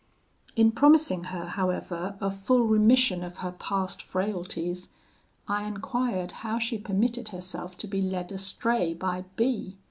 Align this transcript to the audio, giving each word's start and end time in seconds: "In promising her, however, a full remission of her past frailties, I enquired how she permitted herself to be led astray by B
"In 0.55 0.71
promising 0.71 1.25
her, 1.25 1.45
however, 1.45 2.17
a 2.19 2.31
full 2.31 2.65
remission 2.67 3.23
of 3.23 3.37
her 3.37 3.51
past 3.51 4.01
frailties, 4.01 4.89
I 5.47 5.65
enquired 5.67 6.31
how 6.41 6.57
she 6.57 6.79
permitted 6.79 7.27
herself 7.27 7.77
to 7.77 7.87
be 7.87 8.01
led 8.01 8.31
astray 8.31 8.95
by 8.95 9.25
B 9.35 9.77